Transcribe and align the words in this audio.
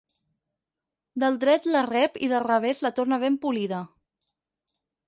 Del 1.23 1.37
dret 1.45 1.67
la 1.75 1.83
rep 1.89 2.17
i 2.29 2.33
del 2.35 2.43
revés 2.47 2.83
la 2.87 2.95
torna 3.03 3.21
ben 3.27 3.39
polida. 3.47 3.85